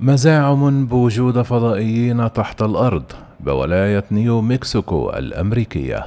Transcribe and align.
مزاعم 0.00 0.86
بوجود 0.86 1.42
فضائيين 1.42 2.32
تحت 2.32 2.62
الأرض 2.62 3.04
بولاية 3.40 4.04
نيو 4.12 4.40
مكسيكو 4.40 5.10
الأمريكية. 5.10 6.06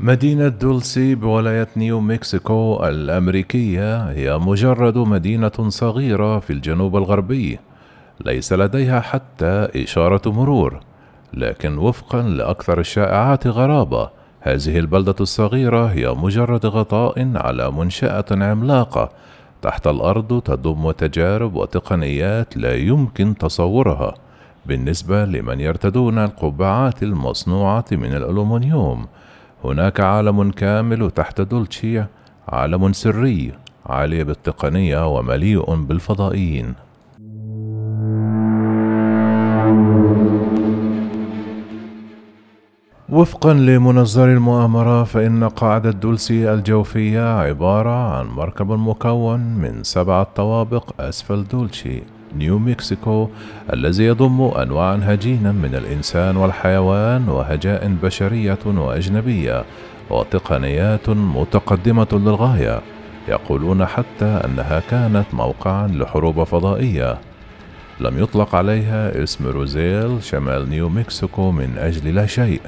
مدينة 0.00 0.48
دولسي 0.48 1.14
بولاية 1.14 1.68
نيو 1.76 2.00
مكسيكو 2.00 2.84
الأمريكية 2.84 4.10
هي 4.10 4.38
مجرد 4.38 4.98
مدينة 4.98 5.68
صغيرة 5.68 6.38
في 6.38 6.52
الجنوب 6.52 6.96
الغربي. 6.96 7.58
ليس 8.24 8.52
لديها 8.52 9.00
حتى 9.00 9.68
إشارة 9.76 10.30
مرور 10.32 10.80
لكن 11.34 11.78
وفقا 11.78 12.22
لأكثر 12.22 12.80
الشائعات 12.80 13.46
غرابة 13.46 14.10
هذه 14.40 14.78
البلدة 14.78 15.14
الصغيرة 15.20 15.86
هي 15.86 16.14
مجرد 16.14 16.66
غطاء 16.66 17.30
على 17.34 17.70
منشأة 17.70 18.24
عملاقة 18.30 19.10
تحت 19.62 19.86
الأرض 19.86 20.42
تضم 20.42 20.90
تجارب 20.90 21.54
وتقنيات 21.54 22.56
لا 22.56 22.74
يمكن 22.74 23.34
تصورها 23.38 24.14
بالنسبة 24.66 25.24
لمن 25.24 25.60
يرتدون 25.60 26.18
القبعات 26.18 27.02
المصنوعة 27.02 27.84
من 27.92 28.14
الألومنيوم. 28.14 29.06
هناك 29.64 30.00
عالم 30.00 30.50
كامل 30.50 31.10
تحت 31.10 31.40
دولتشي 31.40 32.04
عالم 32.48 32.92
سري 32.92 33.52
عالي 33.86 34.24
بالتقنية 34.24 35.16
ومليء 35.16 35.74
بالفضائيين. 35.74 36.74
وفقا 43.16 43.54
لمنظر 43.54 44.28
المؤامرة 44.28 45.04
فإن 45.04 45.48
قاعدة 45.48 45.90
دولسي 45.90 46.52
الجوفية 46.52 47.38
عبارة 47.38 48.18
عن 48.18 48.26
مركب 48.26 48.70
مكون 48.72 49.40
من 49.40 49.84
سبعة 49.84 50.26
طوابق 50.36 51.00
أسفل 51.00 51.44
دولشي 51.48 52.02
نيو 52.38 52.58
مكسيكو 52.58 53.28
الذي 53.72 54.04
يضم 54.04 54.42
أنواعا 54.42 55.00
هجينا 55.02 55.52
من 55.52 55.74
الإنسان 55.74 56.36
والحيوان 56.36 57.28
وهجاء 57.28 57.96
بشرية 58.02 58.58
وأجنبية 58.66 59.64
وتقنيات 60.10 61.08
متقدمة 61.08 62.08
للغاية 62.12 62.80
يقولون 63.28 63.86
حتى 63.86 64.40
أنها 64.44 64.80
كانت 64.90 65.26
موقعا 65.32 65.88
لحروب 65.88 66.44
فضائية. 66.44 67.18
لم 68.00 68.22
يطلق 68.22 68.54
عليها 68.54 69.22
اسم 69.22 69.46
روزويل 69.46 70.22
شمال 70.22 70.70
نيو 70.70 70.88
مكسيكو 70.88 71.50
من 71.50 71.78
أجل 71.78 72.14
لا 72.14 72.26
شيء. 72.26 72.60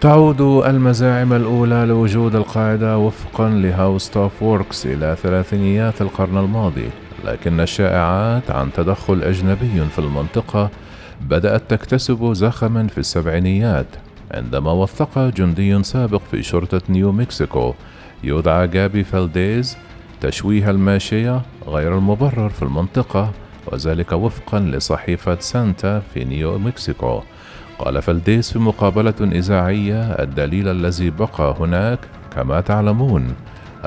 تعود 0.00 0.40
المزاعم 0.40 1.32
الأولى 1.32 1.84
لوجود 1.86 2.34
القاعدة 2.34 2.98
وفقا 2.98 3.48
لهاوستوف 3.48 4.42
ووركس 4.42 4.86
إلى 4.86 5.16
ثلاثينيات 5.22 6.02
القرن 6.02 6.38
الماضي 6.38 6.90
لكن 7.24 7.60
الشائعات 7.60 8.50
عن 8.50 8.72
تدخل 8.72 9.22
أجنبي 9.22 9.84
في 9.90 9.98
المنطقة 9.98 10.70
بدأت 11.20 11.62
تكتسب 11.70 12.32
زخما 12.32 12.86
في 12.86 12.98
السبعينيات 12.98 13.86
عندما 14.30 14.72
وثق 14.72 15.18
جندي 15.18 15.82
سابق 15.82 16.22
في 16.30 16.42
شرطة 16.42 16.82
نيو 16.88 17.12
مكسيكو 17.12 17.74
يدعى 18.24 18.68
جابي 18.68 19.04
فالديز 19.04 19.76
تشويه 20.20 20.70
الماشية 20.70 21.42
غير 21.66 21.98
المبرر 21.98 22.48
في 22.48 22.62
المنطقة 22.62 23.30
وذلك 23.66 24.12
وفقا 24.12 24.60
لصحيفة 24.60 25.38
سانتا 25.40 26.02
في 26.14 26.24
نيو 26.24 26.58
مكسيكو. 26.58 27.22
قال 27.78 28.02
فالديس 28.02 28.52
في 28.52 28.58
مقابلة 28.58 29.14
إذاعية 29.20 30.02
الدليل 30.02 30.68
الذي 30.68 31.10
بقى 31.10 31.54
هناك 31.60 31.98
كما 32.36 32.60
تعلمون. 32.60 33.34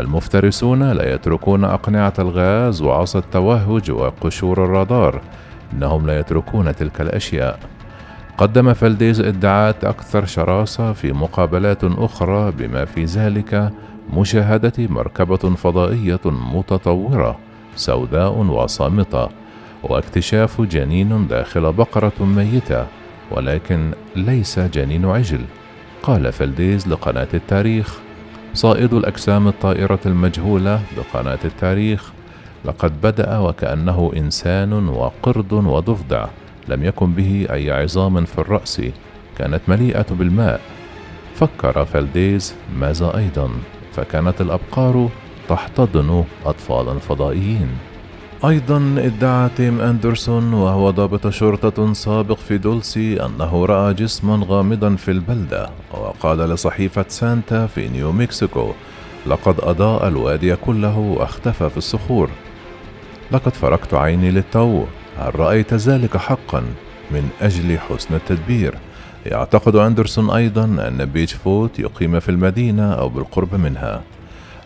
المفترسون 0.00 0.92
لا 0.92 1.14
يتركون 1.14 1.64
أقنعة 1.64 2.12
الغاز 2.18 2.82
وعصا 2.82 3.18
التوهج 3.18 3.90
وقشور 3.90 4.64
الرادار. 4.64 5.20
إنهم 5.72 6.06
لا 6.06 6.18
يتركون 6.18 6.74
تلك 6.76 7.00
الأشياء. 7.00 7.58
قدم 8.38 8.74
فالديز 8.74 9.20
إدعاءات 9.20 9.84
أكثر 9.84 10.26
شراسة 10.26 10.92
في 10.92 11.12
مقابلات 11.12 11.84
أخرى 11.84 12.50
بما 12.50 12.84
في 12.84 13.04
ذلك 13.04 13.72
مشاهدة 14.12 14.72
مركبة 14.78 15.36
فضائية 15.36 16.20
متطورة 16.24 17.38
سوداء 17.76 18.32
وصامتة 18.32 19.28
واكتشاف 19.82 20.60
جنين 20.60 21.26
داخل 21.26 21.72
بقرة 21.72 22.12
ميتة. 22.20 22.86
ولكن 23.30 23.90
ليس 24.16 24.58
جنين 24.58 25.04
عجل. 25.04 25.40
قال 26.02 26.32
فلديز 26.32 26.88
لقناة 26.88 27.28
التاريخ 27.34 27.98
صائد 28.54 28.94
الأجسام 28.94 29.48
الطائرة 29.48 30.00
المجهولة 30.06 30.82
بقناة 30.96 31.38
التاريخ. 31.44 32.12
لقد 32.64 33.00
بدأ 33.00 33.38
وكأنه 33.38 34.12
إنسان 34.16 34.88
وقرد 34.88 35.52
وضفدع. 35.52 36.26
لم 36.68 36.84
يكن 36.84 37.12
به 37.12 37.46
أي 37.50 37.70
عظام 37.70 38.24
في 38.24 38.38
الرأس. 38.38 38.82
كانت 39.38 39.60
مليئة 39.68 40.06
بالماء. 40.10 40.60
فكر 41.34 41.84
فلديز 41.84 42.54
ماذا 42.80 43.16
أيضا؟ 43.16 43.50
فكانت 43.92 44.40
الأبقار 44.40 45.08
تحتضن 45.48 46.24
أطفالا 46.46 46.98
فضائيين. 46.98 47.68
أيضا 48.44 48.94
إدعى 48.98 49.48
تيم 49.56 49.80
أندرسون 49.80 50.52
وهو 50.52 50.90
ضابط 50.90 51.28
شرطة 51.28 51.92
سابق 51.92 52.36
في 52.36 52.58
دولسي 52.58 53.24
أنه 53.24 53.66
رأى 53.66 53.94
جسما 53.94 54.46
غامضا 54.48 54.96
في 54.96 55.10
البلدة 55.10 55.70
وقال 55.92 56.38
لصحيفة 56.38 57.04
سانتا 57.08 57.66
في 57.66 57.88
نيو 57.88 58.12
مكسيكو 58.12 58.72
لقد 59.26 59.54
أضاء 59.60 60.08
الوادي 60.08 60.56
كله 60.56 60.98
واختفى 60.98 61.70
في 61.70 61.76
الصخور. 61.76 62.30
لقد 63.32 63.54
فركت 63.54 63.94
عيني 63.94 64.30
للتو 64.30 64.84
هل 65.18 65.40
رأيت 65.40 65.74
ذلك 65.74 66.16
حقا 66.16 66.62
من 67.10 67.28
أجل 67.40 67.78
حسن 67.78 68.14
التدبير؟ 68.14 68.74
يعتقد 69.26 69.76
أندرسون 69.76 70.30
أيضا 70.30 70.64
أن 70.64 71.04
بيتش 71.04 71.34
فوت 71.34 71.78
يقيم 71.78 72.20
في 72.20 72.28
المدينة 72.28 72.92
أو 72.92 73.08
بالقرب 73.08 73.54
منها. 73.54 74.02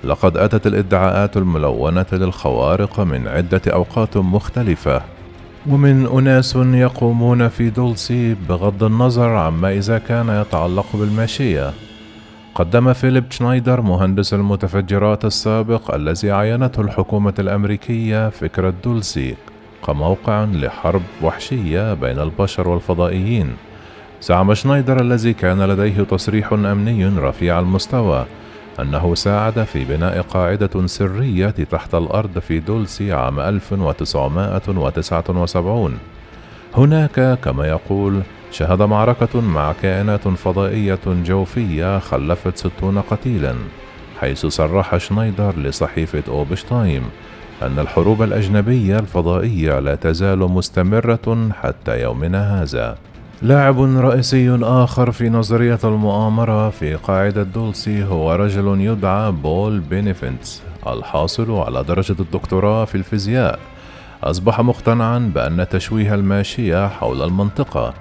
لقد 0.04 0.36
أتت 0.36 0.66
الإدعاءات 0.66 1.36
الملونة 1.36 2.06
للخوارق 2.12 3.00
من 3.00 3.28
عدة 3.28 3.60
أوقات 3.66 4.16
مختلفة 4.16 5.02
ومن 5.68 6.06
أناس 6.06 6.56
يقومون 6.56 7.48
في 7.48 7.70
دولسي 7.70 8.34
بغض 8.48 8.84
النظر 8.84 9.28
عما 9.28 9.72
إذا 9.72 9.98
كان 9.98 10.28
يتعلق 10.28 10.86
بالماشية 10.94 11.70
قدم 12.54 12.92
فيليب 12.92 13.24
شنايدر 13.30 13.80
مهندس 13.80 14.34
المتفجرات 14.34 15.24
السابق 15.24 15.94
الذي 15.94 16.30
عينته 16.30 16.80
الحكومة 16.80 17.34
الأمريكية 17.38 18.28
فكرة 18.28 18.74
دولسي 18.84 19.34
كموقع 19.86 20.44
لحرب 20.44 21.02
وحشية 21.22 21.94
بين 21.94 22.18
البشر 22.18 22.68
والفضائيين. 22.68 23.50
زعم 24.22 24.54
شنايدر 24.54 25.00
الذي 25.00 25.32
كان 25.32 25.62
لديه 25.62 26.02
تصريح 26.02 26.52
أمني 26.52 27.06
رفيع 27.06 27.60
المستوى 27.60 28.26
أنه 28.80 29.14
ساعد 29.14 29.64
في 29.64 29.84
بناء 29.84 30.20
قاعدة 30.20 30.86
سرية 30.86 31.50
تحت 31.50 31.94
الأرض 31.94 32.38
في 32.38 32.58
دولسي 32.58 33.12
عام 33.12 33.40
1979 33.40 35.98
هناك 36.74 37.38
كما 37.44 37.66
يقول 37.66 38.22
شهد 38.50 38.82
معركة 38.82 39.40
مع 39.40 39.72
كائنات 39.72 40.28
فضائية 40.28 40.98
جوفية 41.06 41.98
خلفت 41.98 42.56
ستون 42.56 42.98
قتيلا 42.98 43.54
حيث 44.20 44.46
صرح 44.46 44.96
شنايدر 44.96 45.58
لصحيفة 45.58 46.22
أوبشتايم 46.28 47.02
أن 47.62 47.78
الحروب 47.78 48.22
الأجنبية 48.22 48.98
الفضائية 48.98 49.78
لا 49.78 49.94
تزال 49.94 50.38
مستمرة 50.38 51.48
حتى 51.62 52.02
يومنا 52.02 52.62
هذا. 52.62 52.96
لاعب 53.42 53.80
رئيسي 53.80 54.58
آخر 54.62 55.12
في 55.12 55.28
نظرية 55.28 55.78
المؤامرة 55.84 56.70
في 56.70 56.94
قاعدة 56.94 57.42
دولسي 57.42 58.04
هو 58.04 58.34
رجل 58.34 58.80
يدعى 58.80 59.32
بول 59.32 59.80
بينيفنتس 59.80 60.62
الحاصل 60.86 61.52
على 61.52 61.84
درجة 61.84 62.16
الدكتوراه 62.20 62.84
في 62.84 62.94
الفيزياء. 62.94 63.58
أصبح 64.22 64.60
مقتنعا 64.60 65.18
بأن 65.34 65.68
تشويه 65.68 66.14
الماشية 66.14 66.88
حول 66.88 67.22
المنطقة 67.22 67.94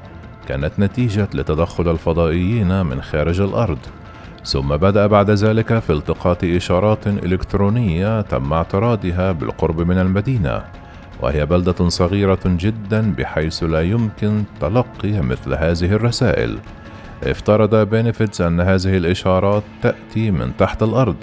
كانت 0.47 0.71
نتيجة 0.79 1.27
لتدخل 1.33 1.91
الفضائيين 1.91 2.85
من 2.85 3.01
خارج 3.01 3.41
الأرض. 3.41 3.79
ثم 4.45 4.67
بدأ 4.77 5.07
بعد 5.07 5.29
ذلك 5.29 5.79
في 5.79 5.93
التقاط 5.93 6.43
إشارات 6.43 7.07
إلكترونية 7.07 8.21
تم 8.21 8.53
اعتراضها 8.53 9.31
بالقرب 9.31 9.81
من 9.81 9.97
المدينة. 9.97 10.80
وهي 11.21 11.45
بلدة 11.45 11.89
صغيرة 11.89 12.39
جدا 12.45 13.13
بحيث 13.17 13.63
لا 13.63 13.81
يمكن 13.81 14.43
تلقي 14.61 15.21
مثل 15.21 15.53
هذه 15.53 15.93
الرسائل. 15.93 16.57
افترض 17.23 17.75
بينيفيتس 17.75 18.41
أن 18.41 18.59
هذه 18.59 18.97
الإشارات 18.97 19.63
تأتي 19.81 20.31
من 20.31 20.51
تحت 20.57 20.83
الأرض 20.83 21.15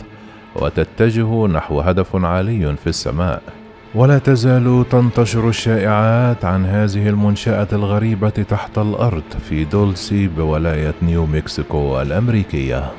وتتجه 0.57 1.47
نحو 1.47 1.81
هدف 1.81 2.17
عالي 2.17 2.77
في 2.77 2.87
السماء. 2.87 3.43
ولا 3.95 4.19
تزال 4.19 4.85
تنتشر 4.91 5.49
الشائعات 5.49 6.45
عن 6.45 6.67
هذه 6.67 7.09
المنشأة 7.09 7.69
الغريبة 7.73 8.29
تحت 8.29 8.79
الأرض 8.79 9.23
في 9.49 9.65
دولسي 9.65 10.29
بولاية 10.29 10.95
نيو 11.03 11.27
مكسيكو 11.27 12.03
الأمريكية. 12.03 12.93